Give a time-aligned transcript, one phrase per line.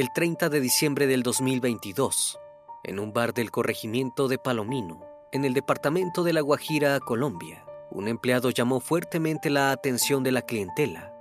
[0.00, 2.38] El 30 de diciembre del 2022,
[2.84, 8.08] en un bar del corregimiento de Palomino, en el departamento de La Guajira, Colombia, un
[8.08, 11.12] empleado llamó fuertemente la atención de la clientela.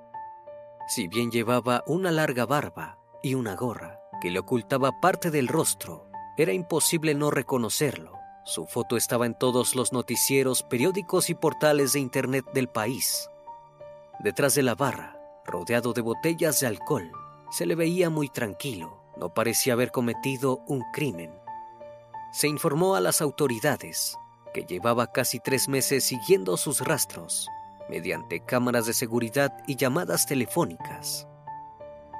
[0.87, 6.07] Si bien llevaba una larga barba y una gorra que le ocultaba parte del rostro,
[6.37, 8.13] era imposible no reconocerlo.
[8.45, 13.29] Su foto estaba en todos los noticieros, periódicos y portales de Internet del país.
[14.19, 17.11] Detrás de la barra, rodeado de botellas de alcohol,
[17.51, 21.31] se le veía muy tranquilo, no parecía haber cometido un crimen.
[22.31, 24.17] Se informó a las autoridades
[24.53, 27.47] que llevaba casi tres meses siguiendo sus rastros
[27.89, 31.27] mediante cámaras de seguridad y llamadas telefónicas.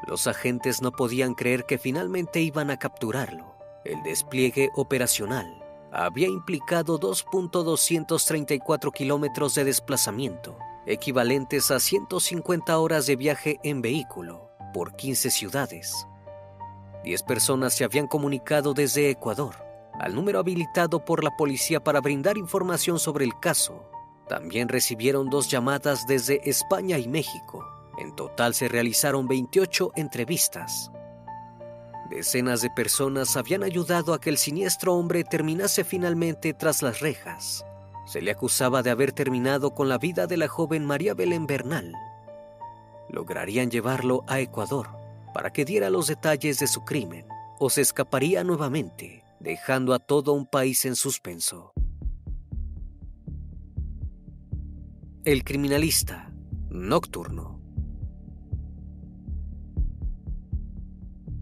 [0.07, 3.55] Los agentes no podían creer que finalmente iban a capturarlo.
[3.85, 10.57] El despliegue operacional había implicado 2.234 kilómetros de desplazamiento,
[10.87, 16.07] equivalentes a 150 horas de viaje en vehículo por 15 ciudades.
[17.03, 19.69] 10 personas se habían comunicado desde Ecuador
[19.99, 23.83] al número habilitado por la policía para brindar información sobre el caso.
[24.27, 27.67] También recibieron dos llamadas desde España y México.
[27.97, 30.89] En total se realizaron 28 entrevistas.
[32.09, 37.65] Decenas de personas habían ayudado a que el siniestro hombre terminase finalmente tras las rejas.
[38.05, 41.93] Se le acusaba de haber terminado con la vida de la joven María Belén Bernal,
[43.09, 44.89] lograrían llevarlo a Ecuador
[45.33, 47.25] para que diera los detalles de su crimen
[47.59, 51.73] o se escaparía nuevamente, dejando a todo un país en suspenso.
[55.25, 56.31] El criminalista
[56.69, 57.59] nocturno.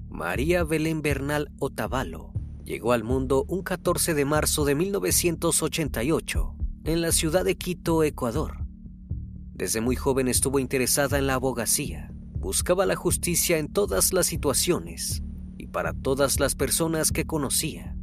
[0.09, 2.33] María Belén Bernal Otavalo
[2.63, 8.66] llegó al mundo un 14 de marzo de 1988 en la ciudad de Quito, Ecuador.
[9.57, 12.12] Desde muy joven estuvo interesada en la abogacía.
[12.38, 15.24] Buscaba la justicia en todas las situaciones
[15.57, 17.95] y para todas las personas que conocía.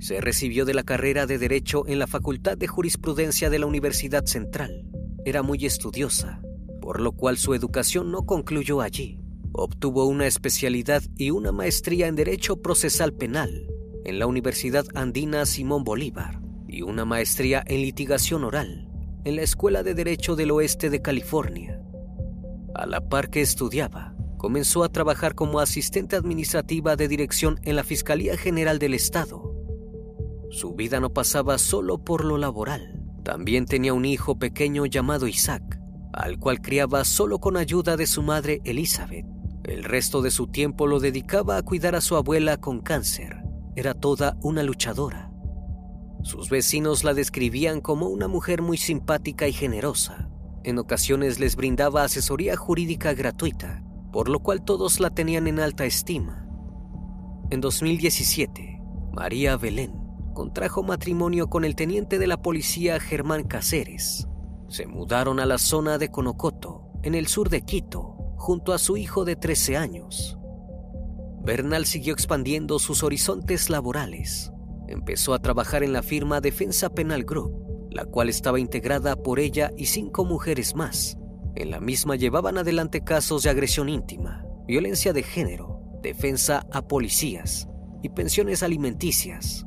[0.00, 4.26] Se recibió de la carrera de Derecho en la Facultad de Jurisprudencia de la Universidad
[4.26, 4.84] Central.
[5.24, 6.42] Era muy estudiosa,
[6.82, 9.20] por lo cual su educación no concluyó allí.
[9.52, 13.68] Obtuvo una especialidad y una maestría en Derecho Procesal Penal
[14.04, 18.85] en la Universidad Andina Simón Bolívar y una maestría en litigación oral
[19.26, 21.82] en la Escuela de Derecho del Oeste de California.
[22.76, 27.82] A la par que estudiaba, comenzó a trabajar como asistente administrativa de dirección en la
[27.82, 29.52] Fiscalía General del Estado.
[30.50, 33.02] Su vida no pasaba solo por lo laboral.
[33.24, 35.80] También tenía un hijo pequeño llamado Isaac,
[36.12, 39.26] al cual criaba solo con ayuda de su madre Elizabeth.
[39.64, 43.42] El resto de su tiempo lo dedicaba a cuidar a su abuela con cáncer.
[43.74, 45.25] Era toda una luchadora.
[46.22, 50.28] Sus vecinos la describían como una mujer muy simpática y generosa.
[50.64, 55.84] En ocasiones les brindaba asesoría jurídica gratuita, por lo cual todos la tenían en alta
[55.84, 56.48] estima.
[57.50, 58.82] En 2017,
[59.12, 64.28] María Belén contrajo matrimonio con el teniente de la policía Germán Cáceres.
[64.68, 68.98] Se mudaron a la zona de Conocoto, en el sur de Quito, junto a su
[68.98, 70.38] hijo de 13 años.
[71.42, 74.52] Bernal siguió expandiendo sus horizontes laborales.
[74.88, 79.72] Empezó a trabajar en la firma Defensa Penal Group, la cual estaba integrada por ella
[79.76, 81.18] y cinco mujeres más.
[81.54, 87.68] En la misma llevaban adelante casos de agresión íntima, violencia de género, defensa a policías
[88.02, 89.66] y pensiones alimenticias.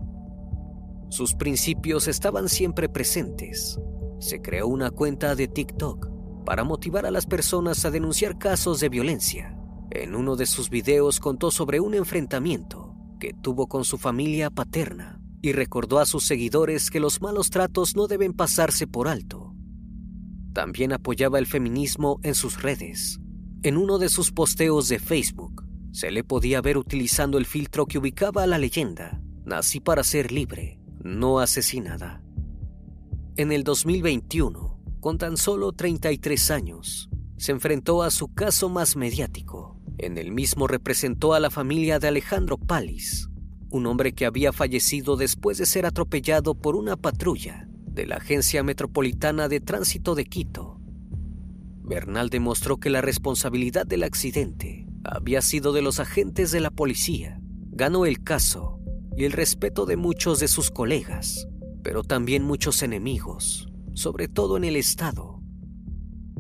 [1.10, 3.80] Sus principios estaban siempre presentes.
[4.20, 6.10] Se creó una cuenta de TikTok
[6.46, 9.58] para motivar a las personas a denunciar casos de violencia.
[9.92, 12.90] En uno de sus videos contó sobre un enfrentamiento
[13.20, 17.96] que tuvo con su familia paterna y recordó a sus seguidores que los malos tratos
[17.96, 19.54] no deben pasarse por alto.
[20.54, 23.20] También apoyaba el feminismo en sus redes.
[23.62, 27.98] En uno de sus posteos de Facebook se le podía ver utilizando el filtro que
[27.98, 32.22] ubicaba a la leyenda, nací para ser libre, no asesinada.
[33.38, 39.79] En el 2021, con tan solo 33 años, se enfrentó a su caso más mediático.
[40.02, 43.28] En el mismo representó a la familia de Alejandro Palis,
[43.70, 48.64] un hombre que había fallecido después de ser atropellado por una patrulla de la Agencia
[48.64, 50.80] Metropolitana de Tránsito de Quito.
[51.84, 57.42] Bernal demostró que la responsabilidad del accidente había sido de los agentes de la policía.
[57.72, 58.80] Ganó el caso
[59.18, 61.46] y el respeto de muchos de sus colegas,
[61.84, 65.42] pero también muchos enemigos, sobre todo en el Estado.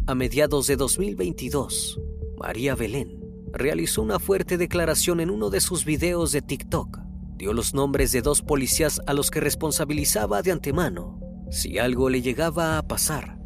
[0.07, 1.99] A mediados de 2022,
[2.37, 3.18] María Belén
[3.53, 6.99] realizó una fuerte declaración en uno de sus videos de TikTok.
[7.37, 11.19] Dio los nombres de dos policías a los que responsabilizaba de antemano
[11.49, 13.39] si algo le llegaba a pasar.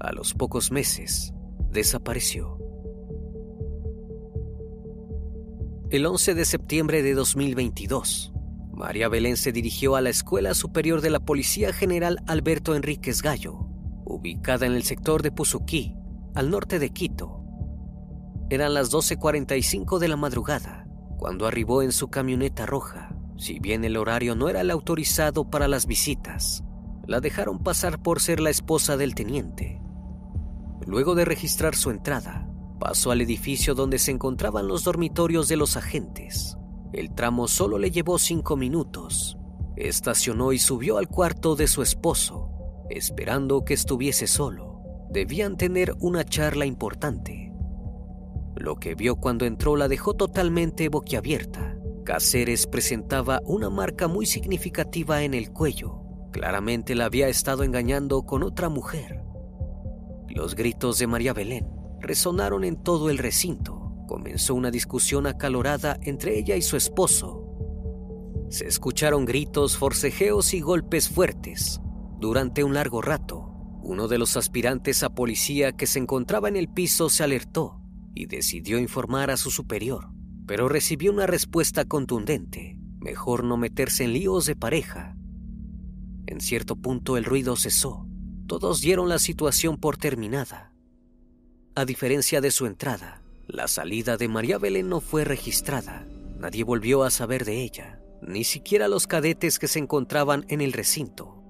[0.00, 1.32] A los pocos meses,
[1.70, 2.58] desapareció.
[5.90, 8.32] El 11 de septiembre de 2022,
[8.72, 13.66] María Belén se dirigió a la Escuela Superior de la Policía General Alberto Enríquez Gallo,
[14.06, 15.94] ubicada en el sector de Puzuquí,
[16.34, 17.41] al norte de Quito.
[18.52, 23.16] Eran las 12.45 de la madrugada cuando arribó en su camioneta roja.
[23.38, 26.62] Si bien el horario no era el autorizado para las visitas,
[27.06, 29.80] la dejaron pasar por ser la esposa del teniente.
[30.86, 32.46] Luego de registrar su entrada,
[32.78, 36.58] Pasó al edificio donde se encontraban los dormitorios de los agentes.
[36.92, 39.38] El tramo solo le llevó cinco minutos.
[39.76, 42.50] Estacionó y subió al cuarto de su esposo,
[42.90, 44.82] esperando que estuviese solo.
[45.10, 47.51] Debían tener una charla importante.
[48.56, 51.76] Lo que vio cuando entró la dejó totalmente boquiabierta.
[52.04, 56.00] Cáceres presentaba una marca muy significativa en el cuello.
[56.32, 59.22] Claramente la había estado engañando con otra mujer.
[60.28, 61.68] Los gritos de María Belén
[62.00, 63.94] resonaron en todo el recinto.
[64.08, 67.48] Comenzó una discusión acalorada entre ella y su esposo.
[68.48, 71.80] Se escucharon gritos, forcejeos y golpes fuertes.
[72.18, 73.50] Durante un largo rato,
[73.82, 77.81] uno de los aspirantes a policía que se encontraba en el piso se alertó
[78.14, 80.08] y decidió informar a su superior,
[80.46, 82.78] pero recibió una respuesta contundente.
[83.00, 85.16] Mejor no meterse en líos de pareja.
[86.26, 88.06] En cierto punto el ruido cesó.
[88.46, 90.72] Todos dieron la situación por terminada.
[91.74, 96.06] A diferencia de su entrada, la salida de María Belén no fue registrada.
[96.38, 100.72] Nadie volvió a saber de ella, ni siquiera los cadetes que se encontraban en el
[100.72, 101.42] recinto.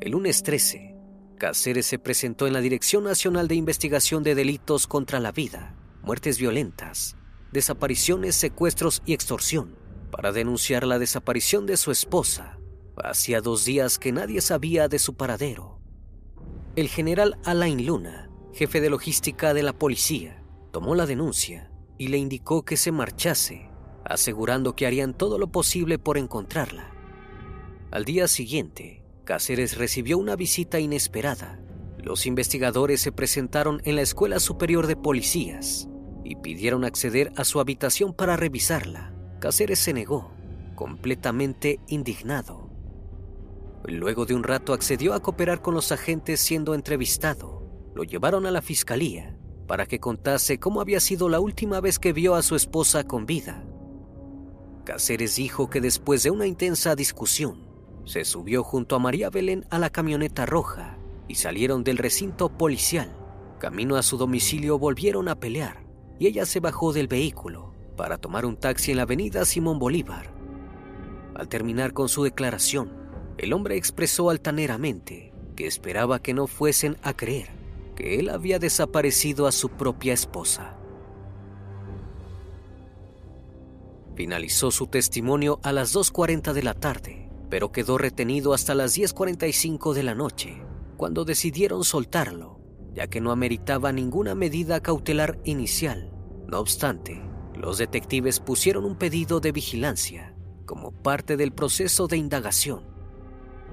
[0.00, 0.91] El lunes 13,
[1.38, 6.38] Cáceres se presentó en la Dirección Nacional de Investigación de Delitos contra la Vida, Muertes
[6.38, 7.16] Violentas,
[7.52, 9.76] Desapariciones, Secuestros y Extorsión,
[10.10, 12.58] para denunciar la desaparición de su esposa.
[13.02, 15.80] Hacía dos días que nadie sabía de su paradero.
[16.76, 22.18] El general Alain Luna jefe de logística de la policía, tomó la denuncia y le
[22.18, 23.70] indicó que se marchase,
[24.04, 26.90] asegurando que harían todo lo posible por encontrarla.
[27.90, 29.01] Al día siguiente,
[29.32, 31.58] Cáceres recibió una visita inesperada.
[31.96, 35.88] Los investigadores se presentaron en la Escuela Superior de Policías
[36.22, 39.14] y pidieron acceder a su habitación para revisarla.
[39.40, 40.34] Cáceres se negó,
[40.74, 42.68] completamente indignado.
[43.86, 48.50] Luego de un rato accedió a cooperar con los agentes siendo entrevistado lo llevaron a
[48.50, 52.54] la fiscalía para que contase cómo había sido la última vez que vio a su
[52.54, 53.64] esposa con vida.
[54.84, 57.71] Cáceres dijo que después de una intensa discusión,
[58.04, 63.16] se subió junto a María Belén a la camioneta roja y salieron del recinto policial.
[63.58, 65.84] camino a su domicilio volvieron a pelear
[66.18, 70.32] y ella se bajó del vehículo para tomar un taxi en la avenida Simón Bolívar.
[71.34, 72.90] Al terminar con su declaración,
[73.38, 77.62] el hombre expresó altaneramente que esperaba que no fuesen a creer
[77.94, 80.76] que él había desaparecido a su propia esposa.
[84.14, 87.21] Finalizó su testimonio a las 2.40 de la tarde,
[87.52, 90.64] pero quedó retenido hasta las 10.45 de la noche,
[90.96, 92.58] cuando decidieron soltarlo,
[92.94, 96.14] ya que no ameritaba ninguna medida cautelar inicial.
[96.48, 97.22] No obstante,
[97.54, 102.86] los detectives pusieron un pedido de vigilancia como parte del proceso de indagación.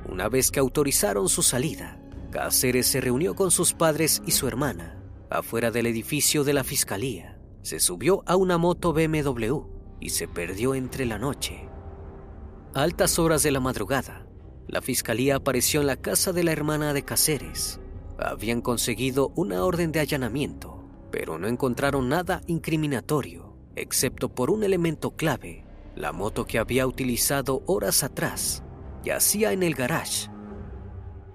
[0.10, 5.02] Una vez que autorizaron su salida, Cáceres se reunió con sus padres y su hermana
[5.30, 7.40] afuera del edificio de la fiscalía.
[7.62, 9.62] Se subió a una moto BMW
[10.02, 11.70] y se perdió entre la noche.
[12.76, 14.28] Altas horas de la madrugada,
[14.68, 17.80] la fiscalía apareció en la casa de la hermana de Cáceres.
[18.20, 25.16] Habían conseguido una orden de allanamiento, pero no encontraron nada incriminatorio, excepto por un elemento
[25.16, 28.64] clave, la moto que había utilizado horas atrás
[29.04, 30.30] yacía en el garage,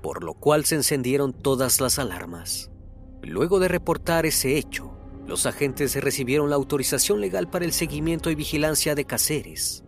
[0.02, 2.70] por lo cual se encendieron todas las alarmas.
[3.22, 8.36] Luego de reportar ese hecho, los agentes recibieron la autorización legal para el seguimiento y
[8.36, 9.84] vigilancia de Caceres.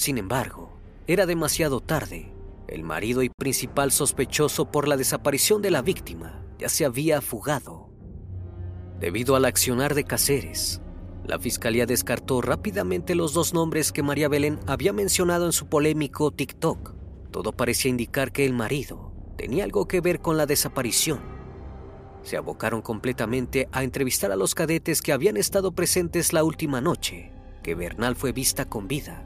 [0.00, 0.70] Sin embargo,
[1.06, 2.32] era demasiado tarde.
[2.68, 7.90] El marido y principal sospechoso por la desaparición de la víctima ya se había fugado.
[8.98, 10.80] Debido al accionar de Caceres,
[11.26, 16.30] la fiscalía descartó rápidamente los dos nombres que María Belén había mencionado en su polémico
[16.30, 16.94] TikTok.
[17.30, 21.20] Todo parecía indicar que el marido tenía algo que ver con la desaparición
[22.22, 27.32] se abocaron completamente a entrevistar a los cadetes que habían estado presentes la última noche
[27.62, 29.24] que Bernal fue vista con vida.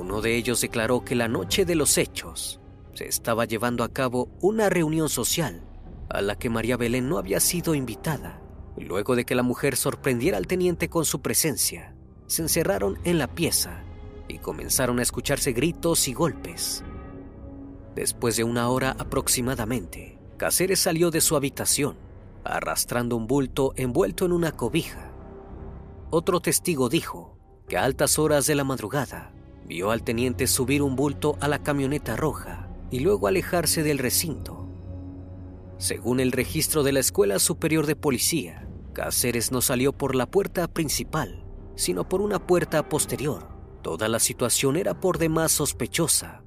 [0.00, 2.58] Uno de ellos declaró que la noche de los hechos
[2.94, 5.62] se estaba llevando a cabo una reunión social
[6.08, 8.40] a la que María Belén no había sido invitada.
[8.78, 11.94] Luego de que la mujer sorprendiera al teniente con su presencia,
[12.28, 13.84] se encerraron en la pieza
[14.26, 16.82] y comenzaron a escucharse gritos y golpes.
[17.94, 21.98] Después de una hora aproximadamente, Cáceres salió de su habitación,
[22.42, 25.12] arrastrando un bulto envuelto en una cobija.
[26.08, 27.36] Otro testigo dijo
[27.68, 29.34] que a altas horas de la madrugada
[29.70, 34.68] vio al teniente subir un bulto a la camioneta roja y luego alejarse del recinto.
[35.78, 40.66] Según el registro de la Escuela Superior de Policía, Cáceres no salió por la puerta
[40.66, 41.46] principal,
[41.76, 43.46] sino por una puerta posterior.
[43.80, 46.42] Toda la situación era por demás sospechosa,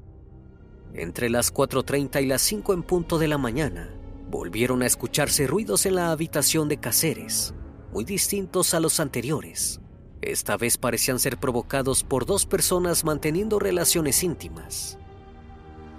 [0.93, 3.89] entre las 4.30 y las 5 en punto de la mañana,
[4.29, 7.53] volvieron a escucharse ruidos en la habitación de Caceres,
[7.93, 9.79] muy distintos a los anteriores.
[10.25, 14.97] Esta vez parecían ser provocados por dos personas manteniendo relaciones íntimas.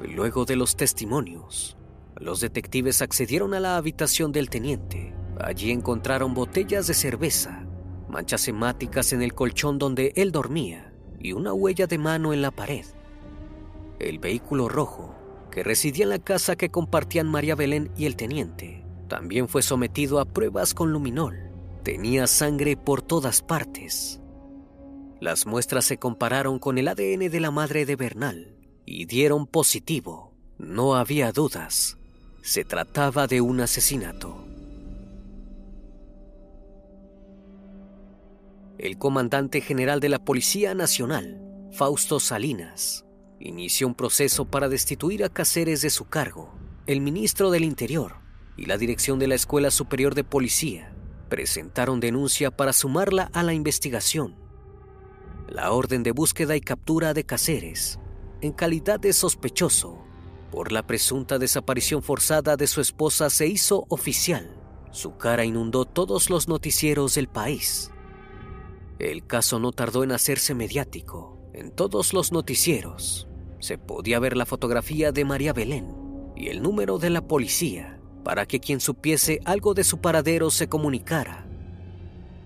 [0.01, 1.77] Luego de los testimonios,
[2.17, 5.15] los detectives accedieron a la habitación del teniente.
[5.39, 7.67] Allí encontraron botellas de cerveza,
[8.09, 12.51] manchas hemáticas en el colchón donde él dormía y una huella de mano en la
[12.51, 12.87] pared.
[13.99, 15.15] El vehículo rojo,
[15.51, 20.19] que residía en la casa que compartían María Belén y el teniente, también fue sometido
[20.19, 21.44] a pruebas con luminol.
[21.85, 24.19] Tenía sangre por todas partes.
[25.21, 30.33] Las muestras se compararon con el ADN de la madre de Bernal y dieron positivo.
[30.57, 31.99] No había dudas.
[32.41, 34.47] Se trataba de un asesinato.
[38.79, 43.05] El comandante general de la Policía Nacional, Fausto Salinas,
[43.41, 46.55] inició un proceso para destituir a Cáceres de su cargo.
[46.87, 48.15] El ministro del Interior
[48.57, 50.94] y la dirección de la Escuela Superior de Policía
[51.29, 54.37] presentaron denuncia para sumarla a la investigación.
[55.49, 57.99] La orden de búsqueda y captura de Cáceres,
[58.41, 60.05] en calidad de sospechoso
[60.51, 64.57] por la presunta desaparición forzada de su esposa, se hizo oficial.
[64.93, 67.91] Su cara inundó todos los noticieros del país.
[68.99, 73.29] El caso no tardó en hacerse mediático en todos los noticieros
[73.61, 75.87] se podía ver la fotografía de María Belén
[76.37, 80.69] y el número de la policía para que quien supiese algo de su paradero se
[80.69, 81.47] comunicara.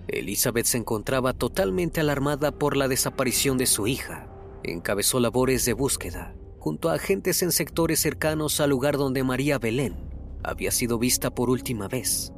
[0.08, 4.28] Elizabeth se encontraba totalmente alarmada por la desaparición de su hija.
[4.64, 9.97] Encabezó labores de búsqueda junto a agentes en sectores cercanos al lugar donde María Belén
[10.42, 12.32] había sido vista por última vez.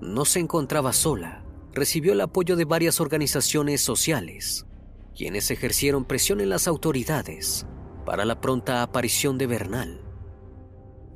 [0.00, 4.66] No se encontraba sola, recibió el apoyo de varias organizaciones sociales,
[5.14, 7.66] quienes ejercieron presión en las autoridades
[8.04, 10.05] para la pronta aparición de Bernal.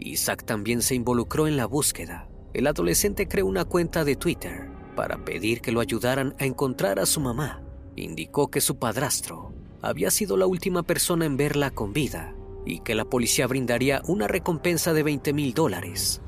[0.01, 2.29] Isaac también se involucró en la búsqueda.
[2.53, 7.07] El adolescente creó una cuenta de Twitter para pedir que lo ayudaran a encontrar a
[7.07, 7.63] su mamá.
[7.97, 9.53] Indicó que su padrastro
[9.83, 12.35] había sido la última persona en verla con vida
[12.67, 16.21] y que la policía brindaría una recompensa de 20 mil dólares.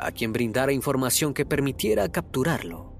[0.00, 2.92] a quien brindara información que permitiera capturarlo.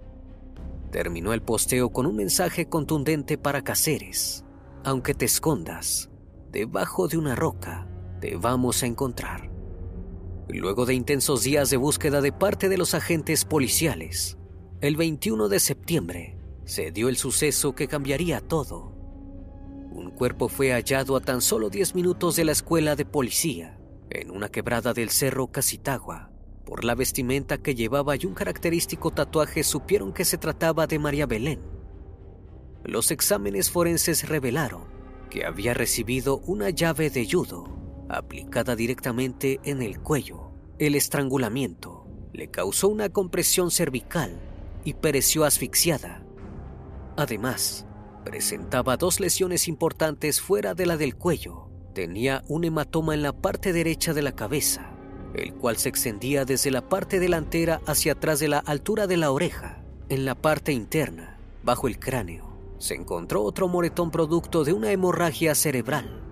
[0.91, 4.45] Terminó el posteo con un mensaje contundente para Caceres.
[4.85, 6.11] Aunque te escondas,
[6.51, 7.87] debajo de una roca,
[8.21, 9.49] te vamos a encontrar.
[10.49, 14.39] Luego de intensos días de búsqueda de parte de los agentes policiales,
[14.81, 18.95] el 21 de septiembre se dio el suceso que cambiaría todo.
[19.91, 23.79] Un cuerpo fue hallado a tan solo 10 minutos de la escuela de policía,
[24.09, 26.31] en una quebrada del cerro Casitagua.
[26.65, 31.27] Por la vestimenta que llevaba y un característico tatuaje supieron que se trataba de María
[31.27, 31.61] Belén.
[32.85, 34.85] Los exámenes forenses revelaron
[35.29, 37.78] que había recibido una llave de judo
[38.09, 40.51] aplicada directamente en el cuello.
[40.79, 44.39] El estrangulamiento le causó una compresión cervical
[44.85, 46.23] y pereció asfixiada.
[47.17, 47.87] Además,
[48.25, 51.69] presentaba dos lesiones importantes fuera de la del cuello.
[51.95, 54.91] Tenía un hematoma en la parte derecha de la cabeza,
[55.35, 59.31] el cual se extendía desde la parte delantera hacia atrás de la altura de la
[59.31, 59.83] oreja.
[60.09, 65.55] En la parte interna, bajo el cráneo, se encontró otro moretón producto de una hemorragia
[65.55, 66.28] cerebral.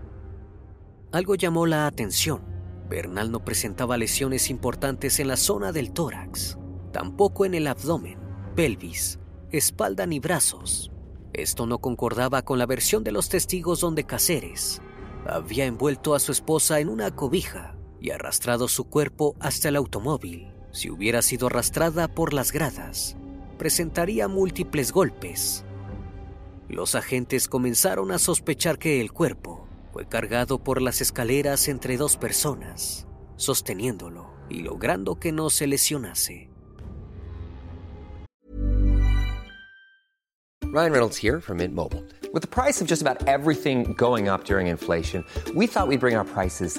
[1.17, 2.43] Algo llamó la atención.
[2.91, 6.59] Bernal no presentaba lesiones importantes en la zona del tórax,
[6.93, 8.19] tampoco en el abdomen,
[8.55, 9.19] pelvis,
[9.51, 10.93] espalda ni brazos.
[11.33, 14.83] Esto no concordaba con la versión de los testigos donde Cáceres
[15.27, 20.53] había envuelto a su esposa en una cobija y arrastrado su cuerpo hasta el automóvil.
[20.71, 23.17] Si hubiera sido arrastrada por las gradas,
[23.57, 25.65] presentaría múltiples golpes.
[26.69, 29.66] Los agentes comenzaron a sospechar que el cuerpo
[29.97, 36.51] fue cargado por las escaleras entre dos personas, sosteniéndolo y logrando que no se lesionase.
[40.65, 42.05] Ryan Reynolds here from Mint Mobile.
[42.35, 45.25] With the price of just about everything going up during inflation,
[45.55, 46.79] we thought we'd bring our prices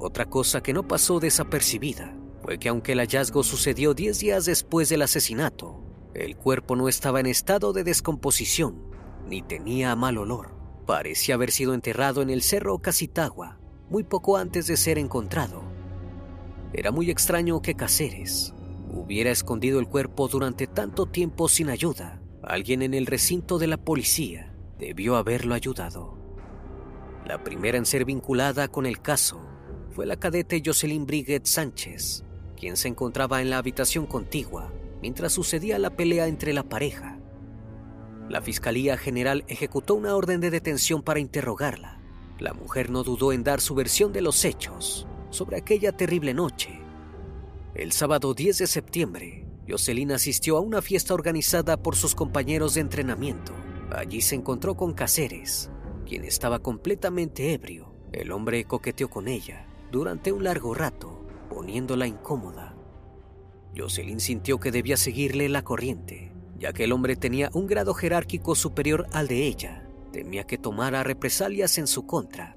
[0.00, 4.88] Otra cosa que no pasó desapercibida fue que aunque el hallazgo sucedió 10 días después
[4.88, 5.82] del asesinato,
[6.14, 8.80] el cuerpo no estaba en estado de descomposición
[9.26, 10.54] ni tenía mal olor.
[10.86, 13.58] Parecía haber sido enterrado en el cerro Casitagua
[13.90, 15.62] muy poco antes de ser encontrado.
[16.72, 18.54] Era muy extraño que Cáceres
[18.92, 22.22] hubiera escondido el cuerpo durante tanto tiempo sin ayuda.
[22.44, 26.16] Alguien en el recinto de la policía debió haberlo ayudado.
[27.26, 29.47] La primera en ser vinculada con el caso
[29.98, 32.22] fue la cadete Jocelyn Briguet Sánchez,
[32.56, 37.18] quien se encontraba en la habitación contigua mientras sucedía la pelea entre la pareja.
[38.28, 42.00] La Fiscalía General ejecutó una orden de detención para interrogarla.
[42.38, 46.78] La mujer no dudó en dar su versión de los hechos sobre aquella terrible noche.
[47.74, 52.82] El sábado 10 de septiembre, Jocelyn asistió a una fiesta organizada por sus compañeros de
[52.82, 53.52] entrenamiento.
[53.90, 55.72] Allí se encontró con Cáceres,
[56.06, 57.92] quien estaba completamente ebrio.
[58.12, 62.74] El hombre coqueteó con ella durante un largo rato, poniéndola incómoda.
[63.76, 68.54] Jocelyn sintió que debía seguirle la corriente, ya que el hombre tenía un grado jerárquico
[68.54, 69.88] superior al de ella.
[70.12, 72.56] Temía que tomara represalias en su contra.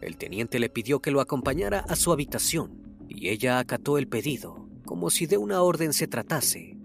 [0.00, 4.68] El teniente le pidió que lo acompañara a su habitación y ella acató el pedido,
[4.84, 6.76] como si de una orden se tratase.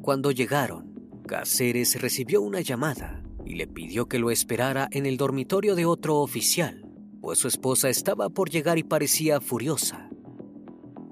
[0.00, 0.92] Cuando llegaron,
[1.26, 6.18] Cáceres recibió una llamada y le pidió que lo esperara en el dormitorio de otro
[6.18, 6.81] oficial,
[7.22, 10.10] pues su esposa estaba por llegar y parecía furiosa.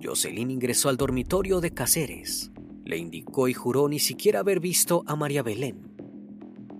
[0.03, 2.51] Jocelyn ingresó al dormitorio de Cáceres,
[2.85, 5.89] le indicó y juró ni siquiera haber visto a María Belén.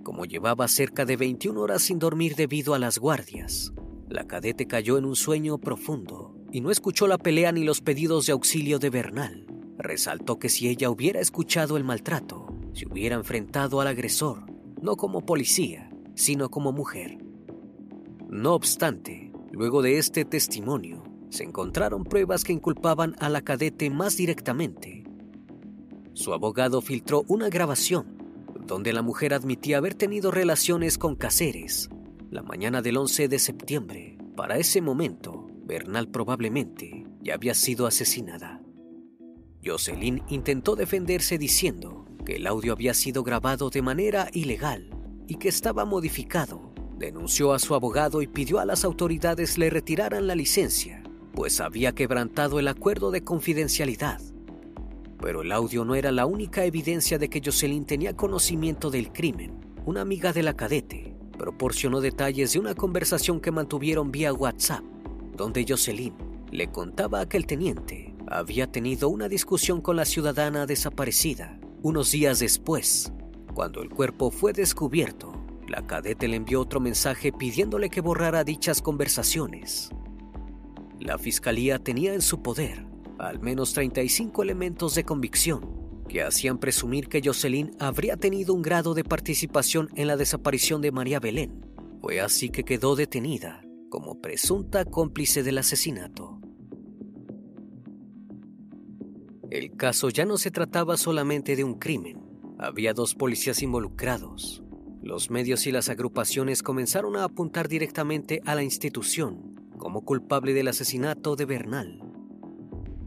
[0.03, 3.71] Como llevaba cerca de 21 horas sin dormir debido a las guardias,
[4.09, 8.25] la cadete cayó en un sueño profundo y no escuchó la pelea ni los pedidos
[8.25, 9.45] de auxilio de Bernal.
[9.77, 14.43] Resaltó que si ella hubiera escuchado el maltrato, se hubiera enfrentado al agresor,
[14.81, 17.30] no como policía, sino como mujer.
[18.31, 24.17] No obstante, luego de este testimonio, se encontraron pruebas que inculpaban a la cadete más
[24.17, 25.03] directamente.
[26.13, 28.17] Su abogado filtró una grabación
[28.65, 31.89] donde la mujer admitía haber tenido relaciones con Cáceres
[32.31, 34.17] la mañana del 11 de septiembre.
[34.37, 38.61] Para ese momento, Bernal probablemente ya había sido asesinada.
[39.63, 44.89] Jocelyn intentó defenderse diciendo que el audio había sido grabado de manera ilegal
[45.27, 46.70] y que estaba modificado.
[47.01, 51.01] Denunció a su abogado y pidió a las autoridades le retiraran la licencia,
[51.33, 54.21] pues había quebrantado el acuerdo de confidencialidad.
[55.19, 59.65] Pero el audio no era la única evidencia de que Jocelyn tenía conocimiento del crimen.
[59.83, 64.83] Una amiga de la cadete proporcionó detalles de una conversación que mantuvieron vía WhatsApp,
[65.35, 66.13] donde Jocelyn
[66.51, 72.37] le contaba que el teniente había tenido una discusión con la ciudadana desaparecida unos días
[72.37, 73.11] después.
[73.55, 75.40] Cuando el cuerpo fue descubierto,
[75.71, 79.89] la cadete le envió otro mensaje pidiéndole que borrara dichas conversaciones.
[80.99, 82.85] La fiscalía tenía en su poder
[83.17, 88.93] al menos 35 elementos de convicción que hacían presumir que Jocelyn habría tenido un grado
[88.93, 91.65] de participación en la desaparición de María Belén.
[92.01, 96.41] Fue así que quedó detenida como presunta cómplice del asesinato.
[99.49, 102.21] El caso ya no se trataba solamente de un crimen,
[102.57, 104.63] había dos policías involucrados.
[105.01, 110.67] Los medios y las agrupaciones comenzaron a apuntar directamente a la institución como culpable del
[110.67, 112.03] asesinato de Bernal.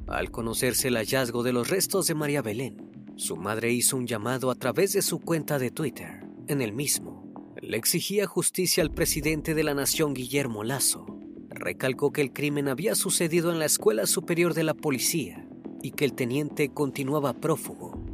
[0.08, 4.50] Al conocerse el hallazgo de los restos de María Belén, su madre hizo un llamado
[4.50, 6.26] a través de su cuenta de Twitter.
[6.48, 11.06] En el mismo, le exigía justicia al presidente de la nación Guillermo Lazo.
[11.48, 15.46] Recalcó que el crimen había sucedido en la Escuela Superior de la Policía
[15.80, 18.04] y que el teniente continuaba prófugo.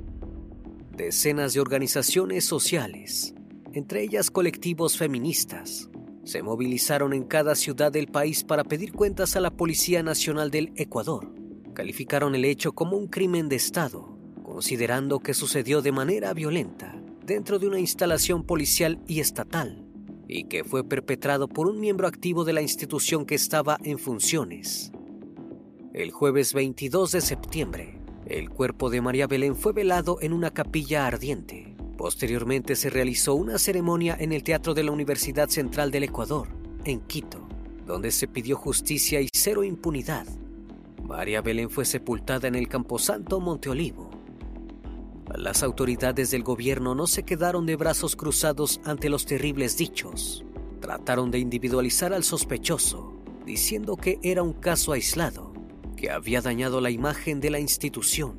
[0.95, 3.35] Decenas de organizaciones sociales,
[3.73, 5.89] entre ellas colectivos feministas,
[6.25, 10.73] se movilizaron en cada ciudad del país para pedir cuentas a la Policía Nacional del
[10.77, 11.41] Ecuador
[11.81, 17.59] calificaron el hecho como un crimen de Estado, considerando que sucedió de manera violenta dentro
[17.59, 19.87] de una instalación policial y estatal,
[20.29, 24.93] y que fue perpetrado por un miembro activo de la institución que estaba en funciones.
[25.95, 31.07] El jueves 22 de septiembre, el cuerpo de María Belén fue velado en una capilla
[31.07, 31.77] ardiente.
[32.01, 36.49] Posteriormente se realizó una ceremonia en el Teatro de la Universidad Central del Ecuador,
[36.87, 37.47] en Quito,
[37.85, 40.27] donde se pidió justicia y cero impunidad
[41.05, 44.09] María Belén fue sepultada en el Camposanto Monte Olivo.
[45.37, 50.43] Las autoridades del gobierno no se quedaron de brazos cruzados ante los terribles dichos.
[50.81, 53.13] Trataron de individualizar al sospechoso,
[53.45, 55.53] diciendo que era un caso aislado,
[55.99, 58.39] que había dañado la imagen de la institución.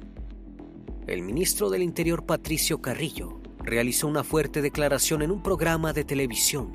[1.05, 6.71] El ministro del Interior Patricio Carrillo realizó una fuerte declaración en un programa de televisión.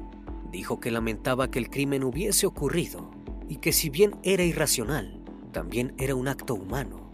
[0.50, 3.10] Dijo que lamentaba que el crimen hubiese ocurrido
[3.48, 5.22] y que si bien era irracional,
[5.52, 7.10] también era un acto humano.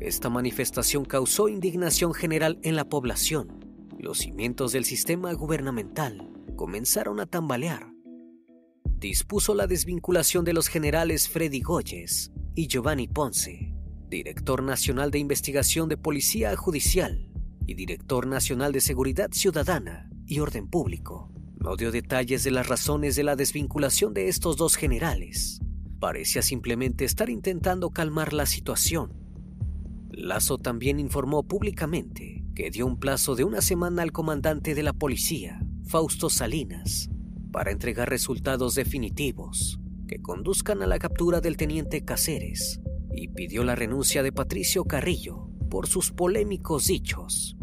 [0.00, 3.64] Esta manifestación causó indignación general en la población.
[3.98, 7.92] Los cimientos del sistema gubernamental comenzaron a tambalear.
[8.98, 13.74] Dispuso la desvinculación de los generales Freddy Goyes y Giovanni Ponce,
[14.08, 17.33] director nacional de investigación de Policía Judicial
[17.66, 21.30] y director nacional de Seguridad Ciudadana y Orden Público.
[21.56, 25.60] No dio detalles de las razones de la desvinculación de estos dos generales,
[26.04, 29.14] parecía simplemente estar intentando calmar la situación.
[30.10, 34.92] Lazo también informó públicamente que dio un plazo de una semana al comandante de la
[34.92, 37.08] policía, Fausto Salinas,
[37.52, 42.82] para entregar resultados definitivos que conduzcan a la captura del teniente Cáceres
[43.14, 47.56] y pidió la renuncia de Patricio Carrillo por sus polémicos dichos.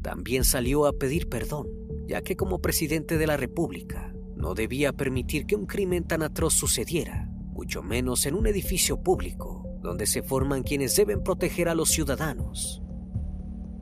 [0.00, 1.66] También salió a pedir perdón,
[2.06, 6.54] ya que como presidente de la República no debía permitir que un crimen tan atroz
[6.54, 11.90] sucediera mucho menos en un edificio público donde se forman quienes deben proteger a los
[11.90, 12.82] ciudadanos.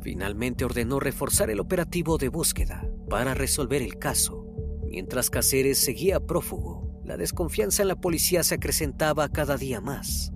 [0.03, 4.45] Finalmente ordenó reforzar el operativo de búsqueda para resolver el caso.
[4.89, 10.33] Mientras Cáceres seguía prófugo, la desconfianza en la policía se acrecentaba cada día más.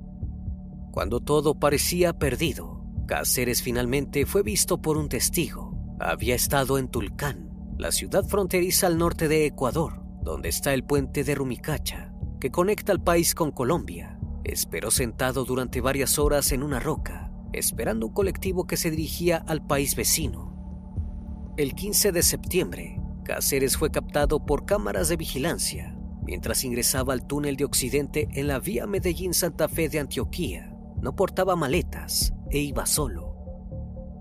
[0.93, 2.80] Cuando todo parecía perdido,
[3.11, 5.75] Cáceres finalmente fue visto por un testigo.
[5.99, 11.25] Había estado en Tulcán, la ciudad fronteriza al norte de Ecuador, donde está el puente
[11.25, 14.21] de Rumicacha que conecta al país con Colombia.
[14.45, 19.67] Esperó sentado durante varias horas en una roca, esperando un colectivo que se dirigía al
[19.67, 21.53] país vecino.
[21.57, 27.57] El 15 de septiembre, Cáceres fue captado por cámaras de vigilancia mientras ingresaba al túnel
[27.57, 30.73] de Occidente en la vía Medellín-Santa Fe de Antioquía.
[31.01, 33.37] No portaba maletas e iba solo.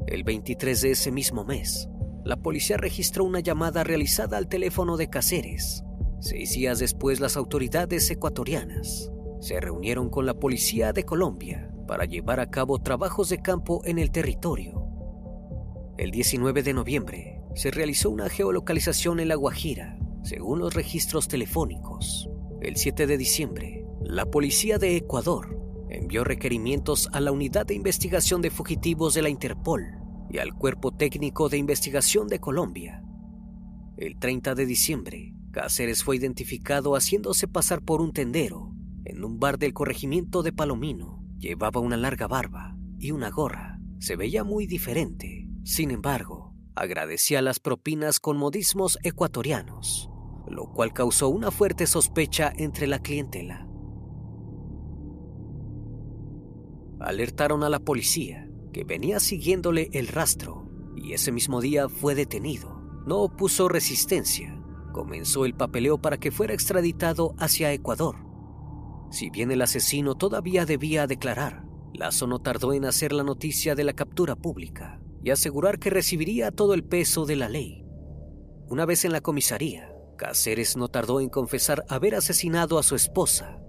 [0.07, 1.89] El 23 de ese mismo mes,
[2.23, 5.83] la policía registró una llamada realizada al teléfono de Cáceres.
[6.19, 12.39] Seis días después, las autoridades ecuatorianas se reunieron con la policía de Colombia para llevar
[12.39, 14.85] a cabo trabajos de campo en el territorio.
[15.97, 22.29] El 19 de noviembre se realizó una geolocalización en La Guajira, según los registros telefónicos.
[22.61, 25.58] El 7 de diciembre, la policía de Ecuador
[25.89, 29.97] envió requerimientos a la Unidad de Investigación de Fugitivos de la Interpol
[30.29, 33.03] y al Cuerpo Técnico de Investigación de Colombia.
[33.97, 38.71] El 30 de diciembre, Cáceres fue identificado haciéndose pasar por un tendero
[39.05, 41.23] en un bar del corregimiento de Palomino.
[41.39, 43.79] Llevaba una larga barba y una gorra.
[43.99, 45.47] Se veía muy diferente.
[45.63, 50.09] Sin embargo, agradecía las propinas con modismos ecuatorianos,
[50.47, 53.68] lo cual causó una fuerte sospecha entre la clientela.
[56.99, 62.81] Alertaron a la policía, que venía siguiéndole el rastro, y ese mismo día fue detenido.
[63.05, 64.61] No opuso resistencia.
[64.91, 68.17] Comenzó el papeleo para que fuera extraditado hacia Ecuador.
[69.11, 73.83] Si bien el asesino todavía debía declarar, Lazo no tardó en hacer la noticia de
[73.83, 77.85] la captura pública y asegurar que recibiría todo el peso de la ley.
[78.67, 83.59] Una vez en la comisaría, Cáceres no tardó en confesar haber asesinado a su esposa.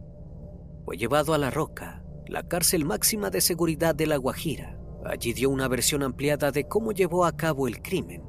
[0.84, 4.78] Fue llevado a La Roca, la cárcel máxima de seguridad de La Guajira.
[5.04, 8.22] Allí dio una versión ampliada de cómo llevó a cabo el crimen.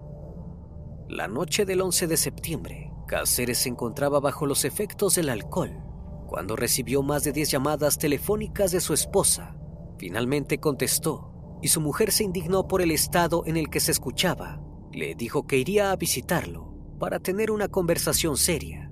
[1.07, 5.83] La noche del 11 de septiembre, Cáceres se encontraba bajo los efectos del alcohol
[6.27, 9.55] cuando recibió más de 10 llamadas telefónicas de su esposa.
[9.99, 14.63] Finalmente contestó y su mujer se indignó por el estado en el que se escuchaba.
[14.91, 18.91] Le dijo que iría a visitarlo para tener una conversación seria.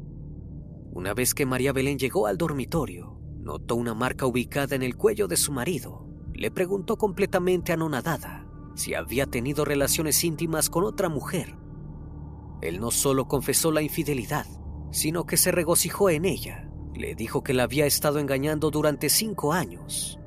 [0.91, 5.27] Una vez que María Belén llegó al dormitorio, notó una marca ubicada en el cuello
[5.27, 6.05] de su marido.
[6.33, 11.57] Le preguntó completamente anonadada si había tenido relaciones íntimas con otra mujer.
[12.61, 14.45] Él no solo confesó la infidelidad,
[14.91, 19.53] sino que se regocijó en ella le dijo que la había estado engañando durante cinco
[19.53, 20.19] años.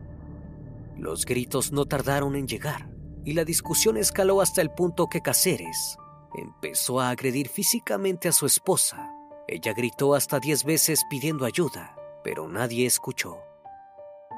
[0.97, 2.91] Los gritos no tardaron en llegar
[3.25, 5.99] y la discusión escaló hasta el punto que Cáceres
[6.35, 9.11] empezó a agredir físicamente a su esposa.
[9.47, 13.39] Ella gritó hasta diez veces pidiendo ayuda, pero nadie escuchó.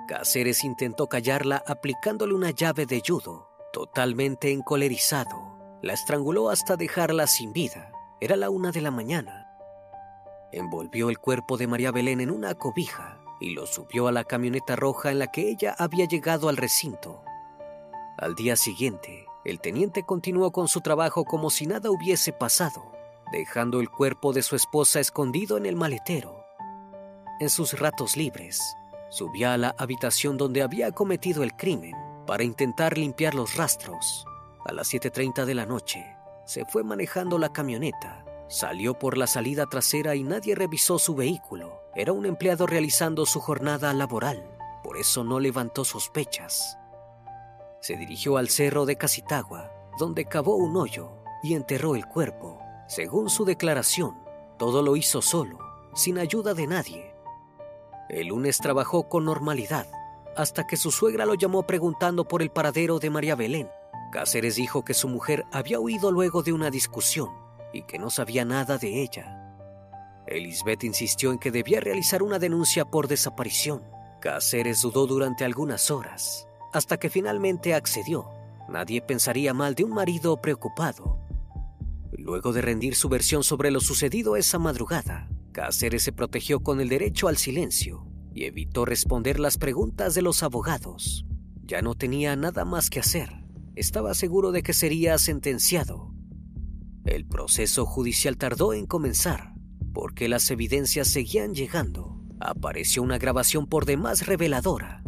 [0.08, 3.48] Cáceres intentó callarla aplicándole una llave de judo.
[3.72, 7.90] Totalmente encolerizado, la estranguló hasta dejarla sin vida.
[8.20, 9.44] Era la una de la mañana
[10.58, 14.76] envolvió el cuerpo de María Belén en una cobija y lo subió a la camioneta
[14.76, 17.22] roja en la que ella había llegado al recinto.
[18.18, 22.92] Al día siguiente, el teniente continuó con su trabajo como si nada hubiese pasado,
[23.32, 26.43] dejando el cuerpo de su esposa escondido en el maletero.
[27.40, 28.60] En sus ratos libres,
[29.10, 34.24] subía a la habitación donde había cometido el crimen para intentar limpiar los rastros.
[34.64, 36.04] A las 7.30 de la noche,
[36.46, 41.80] se fue manejando la camioneta Salió por la salida trasera y nadie revisó su vehículo.
[41.94, 44.46] Era un empleado realizando su jornada laboral,
[44.82, 46.78] por eso no levantó sospechas.
[47.80, 52.60] Se dirigió al cerro de Casitagua, donde cavó un hoyo y enterró el cuerpo.
[52.86, 54.14] Según su declaración,
[54.58, 55.58] todo lo hizo solo,
[55.94, 57.13] sin ayuda de nadie.
[58.14, 59.88] El lunes trabajó con normalidad,
[60.36, 63.68] hasta que su suegra lo llamó preguntando por el paradero de María Belén.
[64.12, 67.30] Cáceres dijo que su mujer había huido luego de una discusión
[67.72, 69.56] y que no sabía nada de ella.
[70.28, 73.82] Elizabeth insistió en que debía realizar una denuncia por desaparición.
[74.20, 78.30] Cáceres dudó durante algunas horas, hasta que finalmente accedió.
[78.68, 81.18] Nadie pensaría mal de un marido preocupado.
[82.12, 86.90] Luego de rendir su versión sobre lo sucedido esa madrugada, Cáceres se protegió con el
[86.90, 91.24] derecho al silencio y evitó responder las preguntas de los abogados.
[91.62, 93.30] Ya no tenía nada más que hacer.
[93.74, 96.14] Estaba seguro de que sería sentenciado
[97.04, 99.52] el proceso judicial tardó en comenzar
[99.92, 102.18] porque las evidencias seguían llegando.
[102.40, 105.04] Apareció una grabación por demás reveladora.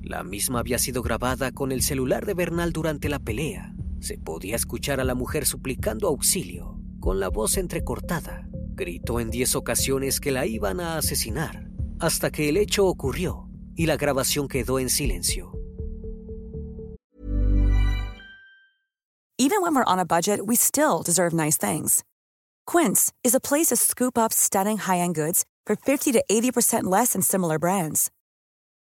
[0.00, 3.74] La misma había sido grabada con el celular de Bernal durante la pelea.
[4.00, 8.48] Se podía escuchar a la mujer suplicando auxilio, con la voz entrecortada.
[8.82, 13.86] Gritó en diez ocasiones que la iban a asesinar, hasta que el hecho ocurrió y
[13.86, 15.52] la grabación quedó en silencio.
[19.38, 22.02] Even when we're on a budget, we still deserve nice things.
[22.66, 26.82] Quince is a place to scoop up stunning high end goods for 50 to 80%
[26.90, 28.10] less than similar brands.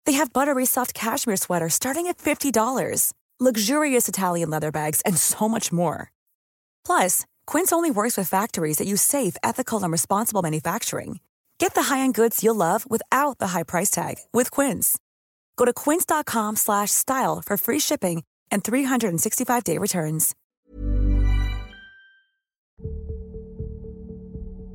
[0.05, 5.49] They have buttery soft cashmere sweaters starting at $50, luxurious Italian leather bags, and so
[5.49, 6.13] much more.
[6.85, 11.21] Plus, Quince only works with factories that use safe, ethical, and responsible manufacturing.
[11.59, 14.99] Get the high-end goods you'll love without the high price tag with Quince.
[15.57, 20.35] Go to quince.com/style for free shipping and 365-day returns.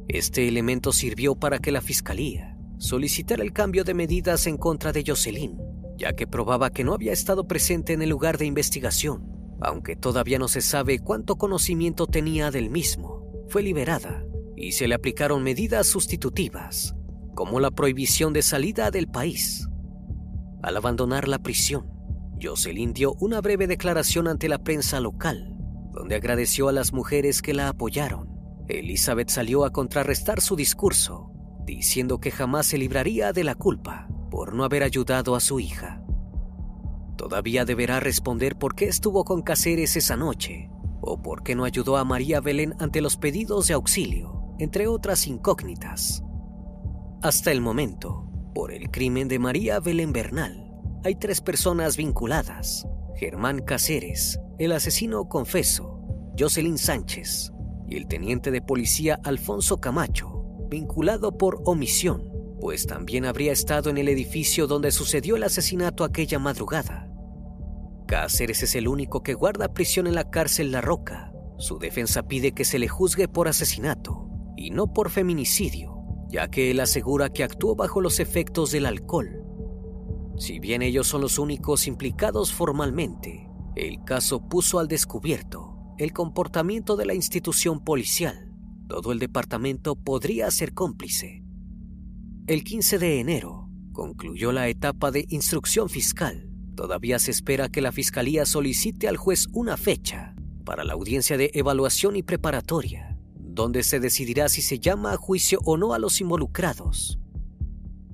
[0.07, 5.03] Este elemento sirvió para que la fiscalía solicitara el cambio de medidas en contra de
[5.07, 5.57] Jocelyn,
[5.97, 10.39] ya que probaba que no había estado presente en el lugar de investigación, aunque todavía
[10.39, 13.45] no se sabe cuánto conocimiento tenía del mismo.
[13.47, 14.26] Fue liberada
[14.58, 16.95] y se le aplicaron medidas sustitutivas,
[17.36, 19.67] como la prohibición de salida del país.
[20.63, 21.89] Al abandonar la prisión,
[22.41, 25.56] Jocelyn dio una breve declaración ante la prensa local,
[25.91, 28.30] donde agradeció a las mujeres que la apoyaron.
[28.67, 31.32] Elizabeth salió a contrarrestar su discurso,
[31.65, 36.04] diciendo que jamás se libraría de la culpa por no haber ayudado a su hija.
[37.21, 41.97] Todavía deberá responder por qué estuvo con Cáceres esa noche o por qué no ayudó
[41.97, 46.23] a María Belén ante los pedidos de auxilio entre otras incógnitas.
[47.21, 52.88] Hasta el momento, por el crimen de María Belén Bernal, hay tres personas vinculadas.
[53.15, 56.01] Germán Cáceres, el asesino confeso,
[56.39, 57.51] Jocelyn Sánchez
[57.88, 63.99] y el teniente de policía Alfonso Camacho, vinculado por omisión, pues también habría estado en
[63.99, 67.11] el edificio donde sucedió el asesinato aquella madrugada.
[68.12, 71.32] Cáceres es el único que guarda prisión en la cárcel La Roca.
[71.58, 76.71] Su defensa pide que se le juzgue por asesinato y no por feminicidio, ya que
[76.71, 79.45] él asegura que actuó bajo los efectos del alcohol.
[80.38, 86.97] Si bien ellos son los únicos implicados formalmente, el caso puso al descubierto el comportamiento
[86.97, 88.54] de la institución policial.
[88.89, 91.45] Todo el departamento podría ser cómplice.
[92.45, 96.51] El 15 de enero concluyó la etapa de instrucción fiscal.
[96.82, 100.34] Todavía se espera que la Fiscalía solicite al juez una fecha
[100.65, 105.60] para la audiencia de evaluación y preparatoria donde se decidirá si se llama a juicio
[105.63, 107.20] o no a los involucrados.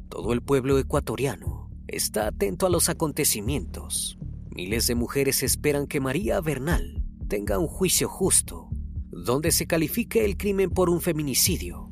[0.10, 4.17] Todo el pueblo ecuatoriano está atento a los acontecimientos.
[4.53, 8.67] Miles de mujeres esperan que María Bernal tenga un juicio justo,
[9.12, 11.89] donde se califique el crimen por un feminicidio.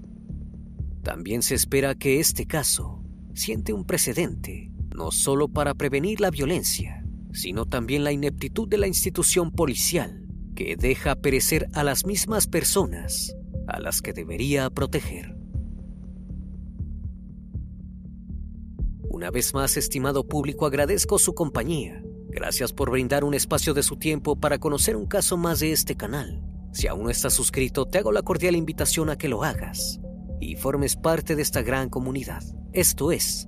[1.03, 3.01] También se espera que este caso
[3.33, 8.87] siente un precedente, no solo para prevenir la violencia, sino también la ineptitud de la
[8.87, 13.35] institución policial que deja perecer a las mismas personas
[13.67, 15.35] a las que debería proteger.
[19.09, 22.01] Una vez más, estimado público, agradezco su compañía.
[22.29, 25.95] Gracias por brindar un espacio de su tiempo para conocer un caso más de este
[25.95, 26.43] canal.
[26.73, 30.01] Si aún no estás suscrito, te hago la cordial invitación a que lo hagas
[30.41, 32.43] y formes parte de esta gran comunidad.
[32.73, 33.47] Esto es